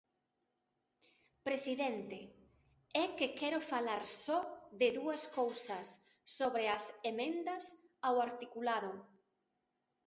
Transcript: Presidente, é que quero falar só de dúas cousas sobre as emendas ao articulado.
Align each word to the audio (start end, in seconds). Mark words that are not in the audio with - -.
Presidente, 1.47 2.19
é 3.03 3.05
que 3.17 3.27
quero 3.39 3.59
falar 3.71 4.03
só 4.25 4.39
de 4.79 4.87
dúas 4.97 5.23
cousas 5.37 5.87
sobre 6.37 6.63
as 6.77 6.85
emendas 7.11 7.63
ao 8.07 8.15
articulado. 8.27 8.93